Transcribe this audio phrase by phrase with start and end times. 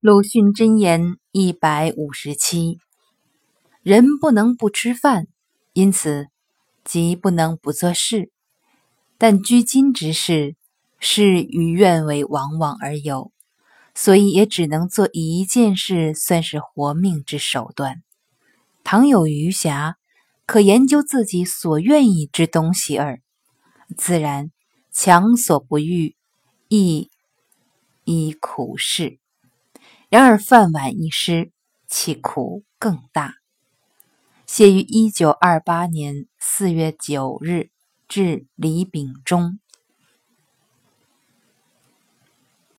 [0.00, 2.78] 鲁迅箴言一百五十七：
[3.82, 5.26] 人不能不吃饭，
[5.72, 6.28] 因此
[6.84, 8.30] 即不能不做事。
[9.18, 10.54] 但居今之事，
[11.00, 13.32] 事与愿违往往而有，
[13.92, 18.04] 所以也只能做一件事，算是活命之手段。
[18.84, 19.94] 倘有余暇，
[20.46, 23.20] 可研究自己所愿意之东西耳。
[23.96, 24.52] 自然
[24.92, 26.14] 强所不欲，
[26.68, 27.10] 亦
[28.04, 29.18] 亦苦事。
[30.10, 31.52] 然而饭碗一失，
[31.86, 33.34] 其苦更大。
[34.46, 37.68] 写于一九二八年四月九日，
[38.08, 39.58] 至李秉忠。